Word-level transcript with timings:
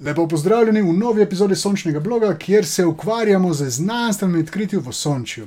Lepo 0.00 0.28
pozdravljeni 0.28 0.82
v 0.82 0.92
novi 0.92 1.22
epizodi 1.22 1.56
Sončnega 1.56 2.00
bloga, 2.00 2.34
kjer 2.38 2.66
se 2.66 2.84
ukvarjamo 2.84 3.54
z 3.54 3.70
znanstvenimi 3.70 4.42
odkritji 4.42 4.78
v 4.78 4.92
Sončju. 4.92 5.46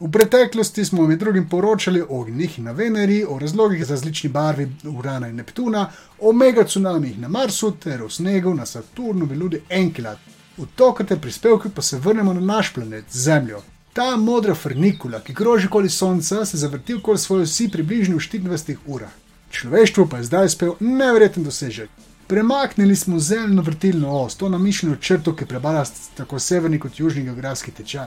V 0.00 0.10
preteklosti 0.10 0.84
smo 0.84 1.06
med 1.06 1.18
drugim 1.18 1.48
poročali 1.48 2.02
o 2.02 2.20
ognjih 2.20 2.58
na 2.58 2.72
Veneri, 2.72 3.24
o 3.28 3.38
razlogih 3.38 3.84
za 3.86 3.94
različni 3.94 4.30
barvi 4.30 4.68
Urana 4.98 5.28
in 5.28 5.36
Neptuna, 5.36 5.90
o 6.20 6.32
megatsunamih 6.32 7.18
na 7.18 7.28
Marsu 7.28 7.70
ter 7.70 8.02
o 8.02 8.08
snegu 8.08 8.54
na 8.54 8.66
Saturnu 8.66 9.26
v 9.26 9.38
Ludi 9.38 9.60
Enkilat. 9.68 10.18
V 10.58 10.66
tokratne 10.76 11.20
prispevke 11.20 11.68
pa 11.74 11.82
se 11.82 11.98
vrnemo 11.98 12.34
na 12.34 12.40
naš 12.40 12.72
planet, 12.74 13.04
Zemljo. 13.12 13.62
Ta 13.92 14.16
modra 14.16 14.54
frnikula, 14.54 15.20
ki 15.20 15.34
kroži 15.34 15.66
okoli 15.66 15.90
Sonca, 15.90 16.44
se 16.44 16.56
zavrti 16.56 16.94
okoli 16.94 17.18
svoje 17.18 17.42
osi 17.42 17.68
približno 17.68 18.16
v 18.16 18.20
24 18.20 18.76
urah. 18.86 19.10
Človeštvo 19.50 20.06
pa 20.06 20.16
je 20.16 20.24
zdaj 20.24 20.48
spel 20.48 20.74
nevreten 20.80 21.44
dosežek. 21.44 21.90
Premaknili 22.26 22.96
smo 22.96 23.18
zemljino 23.18 23.62
vrtilno 23.62 24.20
os, 24.22 24.34
to 24.36 24.48
namišljeno 24.48 24.96
črto, 24.96 25.36
ki 25.36 25.46
prebara 25.46 25.84
tako 26.16 26.38
severni 26.38 26.78
kot 26.78 27.00
južni 27.00 27.22
geografski 27.22 27.70
tečaj. 27.70 28.06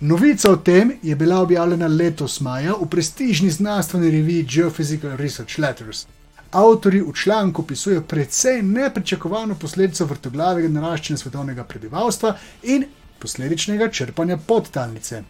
Novica 0.00 0.50
o 0.50 0.56
tem 0.56 0.92
je 1.02 1.16
bila 1.16 1.40
objavljena 1.40 1.86
letos 1.86 2.40
maja 2.40 2.74
v 2.80 2.88
prestižni 2.88 3.50
znanstveni 3.50 4.10
reviji 4.10 4.44
Geophysical 4.44 5.16
Research 5.16 5.58
Letters. 5.58 6.06
Avtori 6.50 7.00
v 7.00 7.12
članku 7.14 7.62
opisujejo 7.62 8.02
precej 8.02 8.62
nepričakovano 8.62 9.54
posledico 9.54 10.04
vrtoglavega 10.04 10.68
naraščanja 10.68 11.18
svetovnega 11.18 11.64
prebivalstva 11.64 12.36
in 12.62 12.84
posledičnega 13.18 13.88
črpanja 13.90 14.36
podtalnice. 14.36 15.22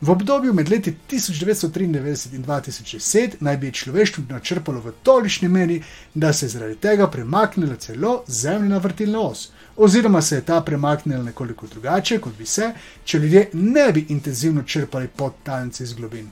V 0.00 0.10
obdobju 0.10 0.52
med 0.54 0.68
leti 0.68 0.96
1993 1.10 2.34
in 2.34 2.44
2010 2.44 3.30
naj 3.40 3.56
bi 3.56 3.72
človeštvo 3.72 4.24
načrpalo 4.28 4.80
v 4.80 4.92
tolikšni 5.02 5.48
meri, 5.48 5.82
da 6.14 6.32
se 6.32 6.46
je 6.46 6.50
zaradi 6.50 6.76
tega 6.76 7.06
premaknila 7.10 7.76
celo 7.76 8.22
zemljina 8.26 8.78
vrtilna 8.78 9.20
os, 9.20 9.50
oziroma 9.76 10.22
se 10.22 10.36
je 10.36 10.40
ta 10.40 10.60
premaknila 10.60 11.22
nekoliko 11.22 11.66
drugače, 11.66 12.18
kot 12.18 12.38
bi 12.38 12.46
se, 12.46 12.72
če 13.04 13.18
ljudje 13.18 13.48
ne 13.52 13.92
bi 13.92 14.06
intenzivno 14.08 14.62
črpali 14.62 15.08
podtalnice 15.08 15.84
iz 15.84 15.92
globin. 15.92 16.30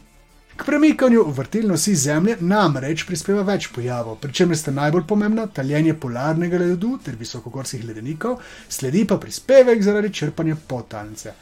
K 0.56 0.64
premikanju 0.64 1.24
vrtilne 1.28 1.74
osi 1.74 1.94
Zemlje 1.96 2.36
namreč 2.40 3.06
prispeva 3.06 3.42
več 3.42 3.70
pojavov, 3.72 4.18
pri 4.20 4.32
čemer 4.32 4.58
sta 4.58 4.70
najbolj 4.70 5.06
pomembna 5.08 5.46
taljenje 5.46 5.94
polarnega 5.94 6.58
ledu 6.58 6.98
ter 7.04 7.16
visokogorskih 7.16 7.84
ledenikov, 7.84 8.40
sledi 8.68 9.06
pa 9.08 9.16
prispevek 9.16 9.82
zaradi 9.82 10.12
črpanja 10.12 10.56
podtalnice. 10.68 11.32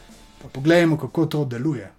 Pa 0.42 0.48
poglejmo, 0.48 0.98
kako 0.98 1.26
to 1.26 1.44
deluje. 1.44 1.90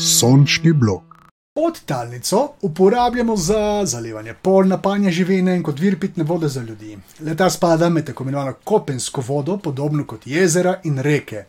Sončni 0.00 0.72
blok. 0.72 1.02
Podtalnico 1.54 2.48
uporabljamo 2.62 3.36
za 3.36 3.82
zalivanje 3.84 4.34
pol, 4.42 4.66
napajanje 4.66 5.10
živine 5.10 5.56
in 5.56 5.62
kot 5.62 5.78
vir 5.78 5.98
pitne 6.00 6.24
vode 6.24 6.48
za 6.48 6.62
ljudi. 6.62 6.98
Leta 7.20 7.50
spada 7.50 7.88
med 7.88 8.06
tako 8.06 8.22
imenovano 8.22 8.54
kopensko 8.64 9.20
vodo, 9.20 9.58
podobno 9.58 10.06
kot 10.06 10.26
jezera 10.26 10.80
in 10.84 10.98
reke. 10.98 11.44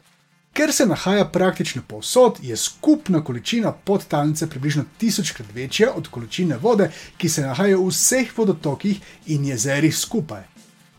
Ker 0.54 0.74
se 0.74 0.86
nahaja 0.86 1.26
praktično 1.26 1.82
povsod, 1.88 2.40
je 2.42 2.58
skupna 2.58 3.24
količina 3.24 3.72
podtalnice 3.72 4.50
približno 4.50 4.84
tisočkrat 4.98 5.48
večja 5.54 5.94
od 5.96 6.08
količine 6.08 6.58
vode, 6.58 6.92
ki 7.18 7.30
se 7.30 7.42
nahaja 7.42 7.78
v 7.78 7.88
vseh 7.88 8.38
vodotokih 8.38 9.00
in 9.26 9.46
jezerih 9.46 9.98
skupaj. 9.98 10.51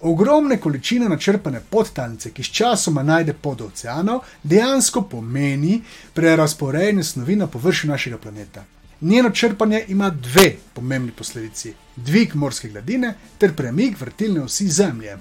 Ogromne 0.05 0.57
količine 0.61 1.09
načrpane 1.09 1.61
podtalnice, 1.71 2.31
ki 2.31 2.43
sčasoma 2.43 3.03
najde 3.03 3.33
pod 3.33 3.61
oceanom, 3.61 4.21
dejansko 4.43 5.03
pomeni 5.03 5.83
prerasporejanje 6.15 7.05
snovi 7.05 7.37
na 7.37 7.47
površju 7.47 7.91
našega 7.91 8.19
planeta. 8.19 8.65
Njeno 9.01 9.31
črpanje 9.31 9.85
ima 9.89 10.11
dve 10.11 10.57
pomembni 10.75 11.13
posledici: 11.13 11.75
dvig 11.97 12.35
morske 12.35 12.69
gladine 12.69 13.15
ter 13.39 13.55
premik 13.55 14.01
vrtilne 14.01 14.43
osi 14.43 14.69
Zemlje. 14.69 15.19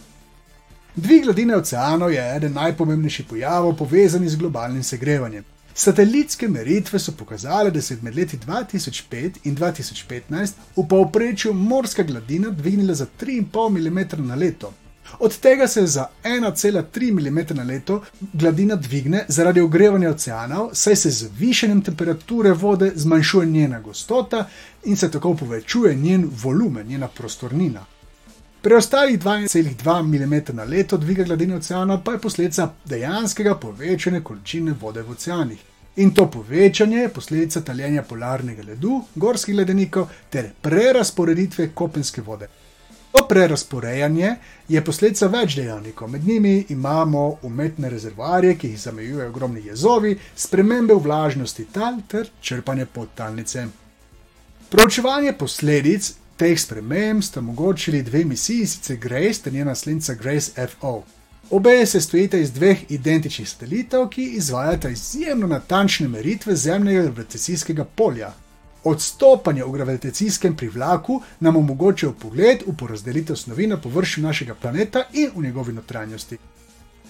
Dvig 0.95 1.23
gladine 1.23 1.55
oceanov 1.55 2.13
je 2.13 2.35
eden 2.35 2.53
najpomembnejših 2.53 3.25
pojavov 3.25 3.75
povezanih 3.75 4.29
z 4.29 4.35
globalnim 4.35 4.83
segrevanjem. 4.83 5.43
Satelitske 5.73 6.47
meritve 6.47 6.99
so 6.99 7.11
pokazale, 7.11 7.71
da 7.71 7.81
se 7.81 7.93
je 7.93 7.99
med 8.01 8.15
leti 8.15 8.37
2005 8.37 9.37
in 9.43 9.55
2015 9.55 10.51
v 10.75 10.87
povprečju 10.89 11.53
morska 11.53 12.03
gladina 12.03 12.49
dvignila 12.49 12.93
za 12.93 13.05
3,5 13.21 13.69
mm 13.69 14.27
na 14.27 14.35
leto. 14.35 14.73
Od 15.19 15.37
tega 15.37 15.67
se 15.67 15.85
za 15.87 16.07
1,3 16.23 17.11
mm 17.11 17.57
na 17.57 17.63
leto 17.63 18.01
gladina 18.33 18.75
dvigne 18.75 19.25
zaradi 19.27 19.61
ogrevanja 19.61 20.09
oceanov, 20.09 20.69
saj 20.73 20.95
se 20.95 21.09
z 21.09 21.29
višanjem 21.39 21.81
temperature 21.81 22.51
vode 22.53 22.91
zmanjšuje 22.95 23.47
njena 23.47 23.79
gostota 23.79 24.47
in 24.83 24.97
se 24.97 25.11
tako 25.11 25.33
povečuje 25.35 25.95
njen 25.95 26.29
volumen, 26.43 26.87
njena 26.87 27.07
prostornina. 27.07 27.85
Preostalih 28.61 29.19
2,2 29.19 30.03
mm 30.03 30.55
na 30.55 30.63
leto 30.63 30.97
dviga 30.97 31.23
gladine 31.23 31.55
oceana 31.55 32.01
pa 32.03 32.11
je 32.11 32.19
posledica 32.19 32.73
dejanskega 32.85 33.55
povečanja 33.55 34.21
količine 34.21 34.75
vode 34.81 35.01
v 35.01 35.11
oceanih. 35.11 35.59
In 35.95 36.13
to 36.13 36.27
povečanje 36.31 36.97
je 36.97 37.09
posledica 37.09 37.61
taljenja 37.61 38.03
polarnega 38.03 38.63
ledu, 38.63 39.01
gorskih 39.15 39.55
ledenikov 39.55 40.07
ter 40.29 40.51
prerasporeditve 40.61 41.69
kopenske 41.73 42.21
vode. 42.21 42.47
To 43.11 43.25
prerasporejanje 43.27 44.35
je 44.69 44.85
posledica 44.85 45.27
več 45.27 45.55
dejavnikov, 45.55 46.11
med 46.11 46.27
njimi 46.27 46.65
imamo 46.69 47.37
umetne 47.41 47.89
rezervoarje, 47.89 48.55
ki 48.57 48.67
jih 48.67 48.79
zamejujejo 48.79 49.29
ogromni 49.29 49.65
jezovi, 49.65 50.17
spremembe 50.35 50.93
vlažnosti 50.93 51.65
tal 51.73 51.97
ter 52.07 52.29
črpanje 52.41 52.85
podtalnice. 52.85 53.67
Proučevanje 54.69 55.33
posledic 55.33 56.13
teh 56.41 56.57
sprememb 56.59 57.21
sta 57.21 57.39
omogočili 57.39 58.01
dve 58.01 58.23
misiji, 58.25 58.67
sicer 58.67 58.97
Grace 58.97 59.41
ter 59.43 59.53
njena 59.53 59.75
slinca 59.75 60.13
Grace 60.13 60.67
FO. 60.67 61.03
Obe 61.49 61.85
se 61.85 62.01
stojita 62.01 62.37
iz 62.37 62.51
dveh 62.51 62.79
identičnih 62.89 63.49
satelitov, 63.49 64.07
ki 64.09 64.23
izvajata 64.23 64.89
izjemno 64.89 65.47
natančne 65.47 66.07
meritve 66.07 66.55
zemljega 66.55 67.01
gravitacijskega 67.01 67.85
polja. 67.85 68.33
Odstopanje 68.83 69.63
v 69.63 69.71
gravitacijskem 69.71 70.55
privlaku 70.55 71.21
nam 71.39 71.55
omogoča 71.55 72.09
pogled 72.21 72.63
v 72.67 72.73
porazdelitev 72.77 73.35
snovi 73.35 73.67
na 73.67 73.77
površju 73.77 74.23
našega 74.23 74.55
planeta 74.55 75.03
in 75.13 75.29
v 75.35 75.43
njegovi 75.43 75.73
notranjosti. 75.73 76.37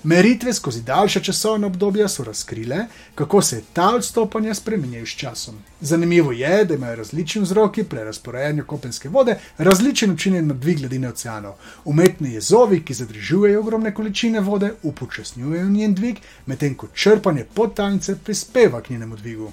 Meritve 0.03 0.53
skozi 0.53 0.81
daljša 0.81 1.19
časovna 1.19 1.67
obdobja 1.67 2.07
so 2.07 2.23
razkrile, 2.23 2.85
kako 3.15 3.41
se 3.41 3.61
ta 3.73 3.95
odstopanja 3.95 4.53
spremenjajo 4.53 5.05
s 5.05 5.09
časom. 5.09 5.55
Zanimivo 5.81 6.31
je, 6.31 6.65
da 6.65 6.73
imajo 6.73 6.95
različni 6.95 7.41
vzroki 7.41 7.83
prerasporejanja 7.83 8.63
kopenske 8.63 9.09
vode 9.09 9.35
različen 9.57 10.11
učinek 10.11 10.45
na 10.45 10.53
dvig 10.53 10.77
gladine 10.77 11.09
oceanov. 11.09 11.53
Umetni 11.85 12.33
jezovi, 12.33 12.81
ki 12.85 12.93
zadržujejo 12.93 13.59
ogromne 13.59 13.93
količine 13.93 14.39
vode, 14.39 14.73
upočasnjujejo 14.83 15.69
njen 15.69 15.93
dvig, 15.93 16.17
medtem 16.45 16.75
ko 16.75 16.87
črpanje 16.93 17.45
podtalnice 17.53 18.15
prispeva 18.15 18.81
k 18.81 18.89
njenemu 18.89 19.15
dvigu. 19.15 19.51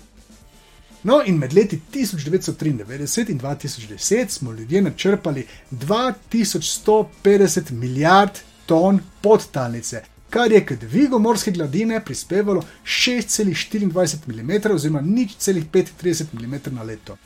No, 1.02 1.22
in 1.26 1.36
med 1.36 1.52
leti 1.52 1.80
1993 1.94 3.30
in 3.30 3.40
2010 3.40 4.28
smo 4.28 4.52
ljudje 4.52 4.82
načrpali 4.82 5.46
2150 5.70 7.70
milijard 7.70 8.30
ton 8.66 9.00
podtalnice, 9.20 10.02
kar 10.30 10.52
je 10.52 10.66
k 10.66 10.76
dvigu 10.76 11.18
morske 11.18 11.50
gladine 11.50 12.04
prispevalo 12.04 12.62
6,24 12.84 14.18
mm 14.26 14.72
oziroma 14.74 15.00
0,35 15.00 16.24
mm 16.32 16.74
na 16.74 16.82
leto. 16.82 17.16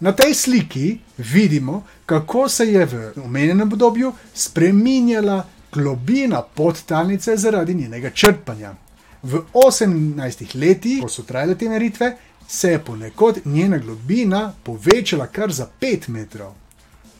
Na 0.00 0.12
tej 0.12 0.34
sliki 0.34 0.98
vidimo, 1.18 1.84
kako 2.06 2.48
se 2.48 2.64
je 2.66 2.86
v 2.86 3.12
omenjenem 3.24 3.72
obdobju 3.72 4.12
spreminjala 4.34 5.44
globina 5.72 6.42
podtalnice 6.42 7.36
zaradi 7.36 7.74
njenega 7.74 8.10
črpanja. 8.10 8.74
V 9.22 9.42
18 9.52 10.54
letih, 10.54 11.02
ko 11.02 11.08
so 11.08 11.22
trajale 11.22 11.54
te 11.54 11.68
meritve, 11.68 12.16
se 12.48 12.70
je 12.70 12.84
ponekod 12.84 13.40
njena 13.44 13.78
globina 13.78 14.52
povečala 14.62 15.26
kar 15.26 15.52
za 15.52 15.68
5 15.80 16.08
metrov. 16.08 16.54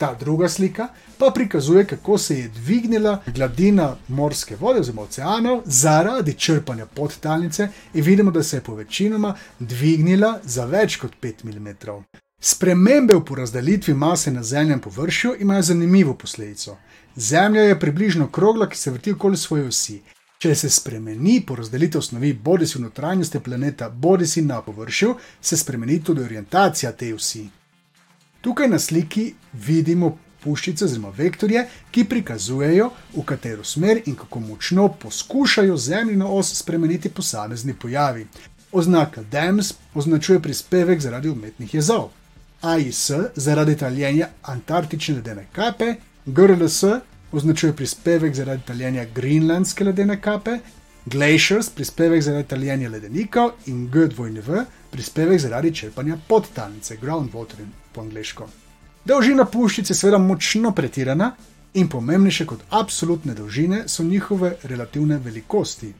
Ta 0.01 0.13
druga 0.13 0.49
slika 0.49 0.87
pa 1.17 1.31
prikazuje, 1.35 1.87
kako 1.87 2.17
se 2.17 2.39
je 2.39 2.47
dvignila 2.47 3.21
gladina 3.27 3.95
morske 4.07 4.55
vode 4.55 4.79
oziroma 4.79 5.01
oceanov 5.01 5.61
zaradi 5.65 6.33
črpanja 6.33 6.85
podtalnice 6.85 7.67
in 7.93 8.03
vidimo, 8.03 8.31
da 8.31 8.43
se 8.43 8.57
je 8.57 8.61
povečinoma 8.61 9.35
dvignila 9.59 10.39
za 10.43 10.65
več 10.65 10.95
kot 10.95 11.11
5 11.21 11.45
mm. 11.45 11.69
Spremembe 12.39 13.13
v 13.13 13.25
porazdelitvi 13.25 13.93
mase 13.93 14.31
na 14.31 14.43
zemljem 14.43 14.79
površju 14.79 15.35
imajo 15.39 15.61
zanimivo 15.61 16.13
posledico. 16.13 16.77
Zemlja 17.15 17.61
je 17.61 17.79
približno 17.79 18.27
krogla, 18.27 18.69
ki 18.69 18.77
se 18.77 18.91
vrti 18.91 19.11
okoli 19.11 19.37
svoje 19.37 19.67
osi. 19.67 20.01
Če 20.37 20.55
se 20.55 20.69
spremeni 20.69 21.43
porazdelitev 21.47 22.01
snovi, 22.01 22.33
bodi 22.33 22.67
si 22.67 22.79
v 22.79 22.87
notranjosti 22.89 23.39
planeta, 23.39 23.89
bodi 23.89 24.27
si 24.27 24.41
na 24.41 24.61
površju, 24.61 25.15
se 25.41 25.57
spremeni 25.57 26.03
tudi 26.03 26.23
orientacija 26.23 26.91
te 26.91 27.13
osi. 27.13 27.49
Tukaj 28.41 28.67
na 28.67 28.79
sliki 28.79 29.33
vidimo 29.53 30.17
puščice 30.43 30.85
oziroma 30.85 31.11
vektorje, 31.17 31.65
ki 31.91 32.05
prikazujejo, 32.09 32.87
v 33.13 33.25
katero 33.25 33.63
smer 33.63 34.01
in 34.05 34.15
kako 34.15 34.39
močno 34.39 34.87
poskušajo 35.03 35.77
zemljino 35.77 36.29
os 36.37 36.53
spremeniti 36.57 37.09
posamezni 37.09 37.73
pojavi. 37.73 38.25
Oznaka 38.71 39.21
DEMS 39.31 39.73
označuje 39.93 40.39
prispevek 40.39 41.01
zaradi 41.01 41.29
umetnih 41.29 41.73
jezov. 41.73 42.09
AIS 42.61 43.11
zaradi 43.35 43.75
taljenja 43.77 44.29
antarktične 44.41 45.15
ledene 45.15 45.47
kape, 45.51 45.95
GRLS 46.25 46.83
označuje 47.31 47.75
prispevek 47.75 48.35
zaradi 48.35 48.61
taljenja 48.67 49.05
grenlandske 49.15 49.83
ledene 49.83 50.21
kape, 50.21 50.59
Glaciers 51.05 51.69
prispevek 51.69 52.21
zaradi 52.21 52.47
taljenja 52.47 52.89
ledenikov 52.89 53.51
in 53.65 53.87
G2V 53.89 54.65
prispevek 54.91 55.39
zaradi 55.41 55.73
črpanja 55.73 56.17
podtalnice, 56.27 56.97
groundwater 57.01 57.65
po 57.93 58.01
angliško. 58.01 58.47
Dolžina 59.05 59.45
puščic 59.45 59.89
je 59.89 59.95
seveda 59.95 60.17
močno 60.17 60.71
pretirana 60.77 61.31
in 61.73 61.89
pomembnejše 61.89 62.45
kot 62.45 62.63
absolutne 62.69 63.33
dolžine 63.33 63.83
so 63.87 64.03
njihove 64.03 64.55
relativne 64.63 65.17
velikosti. 65.17 65.93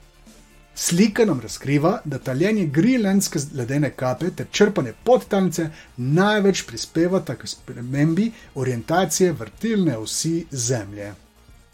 Slika 0.76 1.26
nam 1.26 1.40
razkriva, 1.40 2.00
da 2.06 2.20
taljenje 2.20 2.66
grenlandske 2.66 3.40
ledene 3.54 3.90
kape 3.90 4.30
ter 4.36 4.48
črpanje 4.52 4.94
podtalnice 5.04 5.70
največ 5.98 6.64
prispevata 6.68 7.36
k 7.36 7.48
spremembi 7.48 8.32
orientacije 8.56 9.32
vrtilne 9.32 9.98
osi 9.98 10.46
Zemlje. 10.52 11.14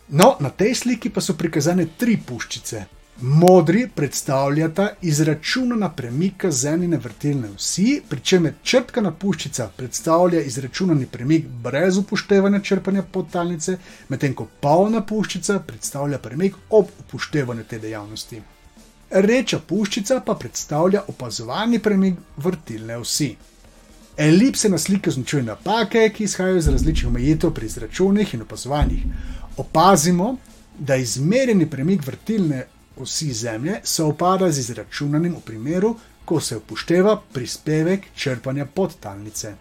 No, 0.07 0.35
na 0.39 0.49
tej 0.49 0.75
sliki 0.75 1.09
pa 1.09 1.21
so 1.21 1.33
prikazane 1.33 1.87
tri 1.97 2.17
puščice. 2.27 2.85
Modri 3.21 3.87
predstavljata 3.95 4.89
izračunana 5.01 5.89
premika 5.89 6.51
zemljine 6.51 6.97
vrtilne 6.97 7.49
osi, 7.49 8.01
pri 8.09 8.19
čemer 8.19 8.53
črtkana 8.63 9.11
puščica 9.11 9.69
predstavlja 9.77 10.41
izračunani 10.41 11.05
premik 11.05 11.47
brez 11.63 11.97
upoštevanja 11.97 12.59
črpanja 12.59 13.01
podtalnice, 13.01 13.77
medtem 14.09 14.35
ko 14.37 14.47
polna 14.61 15.01
puščica 15.01 15.59
predstavlja 15.59 16.17
premik 16.17 16.55
ob 16.69 16.93
upoštevanju 16.99 17.63
te 17.63 17.79
dejavnosti. 17.79 18.41
Reča 19.09 19.59
puščica 19.59 20.21
pa 20.25 20.35
predstavlja 20.35 21.03
opazovani 21.07 21.79
premik 21.79 22.21
vrtilne 22.37 22.97
osi. 22.97 23.35
Elipse 24.17 24.69
na 24.69 24.77
sliki 24.77 25.09
označuje 25.09 25.43
napake, 25.43 26.09
ki 26.13 26.23
izhajajo 26.23 26.57
iz 26.57 26.67
različnih 26.67 27.09
omejitev 27.09 27.49
pri 27.49 27.65
izračunih 27.65 28.33
in 28.33 28.41
opazovanjih. 28.41 29.03
Opazimo, 29.57 30.35
da 30.79 30.95
izmerjeni 30.95 31.69
premik 31.69 32.05
vrtilne 32.05 32.65
osi 33.01 33.33
Zemlje 33.33 33.79
se 33.83 34.03
opada 34.03 34.51
z 34.51 34.59
izračunanim 34.59 35.35
v 35.35 35.41
primeru, 35.45 35.95
ko 36.25 36.41
se 36.41 36.57
upošteva 36.57 37.21
prispevek 37.33 38.01
črpanja 38.15 38.65
podtalnice. 38.65 39.55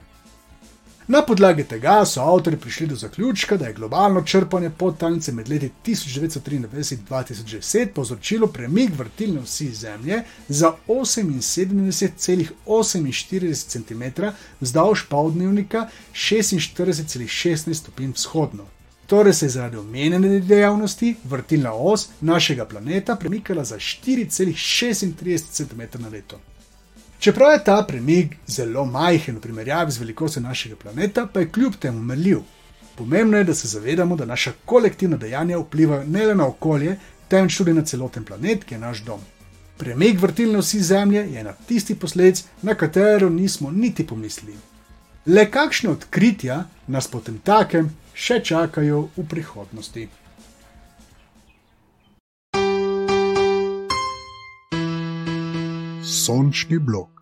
Na 1.08 1.22
podlagi 1.22 1.64
tega 1.64 2.04
so 2.04 2.20
avtori 2.20 2.56
prišli 2.56 2.86
do 2.86 2.96
zaključka, 2.96 3.56
da 3.56 3.66
je 3.66 3.72
globalno 3.72 4.22
črpanje 4.22 4.70
podtalnice 4.70 5.32
med 5.32 5.48
leti 5.48 5.70
1993 5.86 6.92
in 6.92 7.02
2010 7.10 7.86
povzročilo 7.94 8.46
premik 8.46 8.90
vrtilne 8.98 9.40
osi 9.40 9.70
Zemlje 9.70 10.22
za 10.48 10.72
78,48 10.88 13.66
cm 13.66 14.02
vzdolž 14.60 15.02
povdnevnika 15.08 15.88
46,16 16.12 17.74
stopinj 17.74 18.12
vzhodno. 18.12 18.75
Torej 19.06 19.32
se 19.32 19.46
je 19.46 19.50
zaradi 19.50 19.76
omenjene 19.76 20.40
dejavnosti 20.40 21.14
vrtilna 21.24 21.72
os 21.72 22.08
našega 22.20 22.64
planeta 22.64 23.16
premikala 23.16 23.64
za 23.64 23.76
4,36 23.76 25.42
cm 25.50 26.02
na 26.02 26.08
leto. 26.08 26.40
Čeprav 27.18 27.52
je 27.52 27.64
ta 27.64 27.84
premik 27.88 28.36
zelo 28.46 28.84
majhen 28.84 29.36
v 29.36 29.40
primerjavi 29.40 29.92
z 29.92 29.98
velikostjo 29.98 30.42
našega 30.42 30.76
planeta, 30.76 31.26
pa 31.26 31.40
je 31.40 31.48
kljub 31.48 31.74
temu 31.80 32.02
merljiv. 32.02 32.38
Pomembno 32.96 33.38
je, 33.38 33.44
da 33.44 33.54
se 33.54 33.68
zavedamo, 33.68 34.16
da 34.16 34.24
naša 34.24 34.52
kolektivna 34.64 35.16
dejanja 35.16 35.58
vplivajo 35.58 36.04
ne 36.04 36.26
le 36.26 36.34
na 36.34 36.46
okolje, 36.46 36.96
temveč 37.28 37.56
tudi 37.56 37.72
na 37.72 37.84
celoten 37.84 38.24
planet, 38.24 38.64
ki 38.64 38.74
je 38.74 38.78
naš 38.78 39.02
dom. 39.04 39.20
Premik 39.76 40.20
vrtilne 40.20 40.58
osi 40.58 40.80
Zemlje 40.80 41.20
je 41.20 41.40
ena 41.40 41.52
tistih 41.52 41.96
posledic, 41.96 42.44
na 42.62 42.74
katero 42.74 43.28
nismo 43.28 43.70
niti 43.70 44.06
pomislili. 44.06 44.56
Le 45.26 45.50
kakšne 45.50 45.90
odkritja 45.90 46.64
nas 46.86 47.08
potem 47.08 47.38
takem 47.38 47.90
še 48.16 48.40
čakajo 48.40 49.12
v 49.12 49.24
prihodnosti. 49.28 50.08
Sončni 56.00 56.80
blok. 56.80 57.15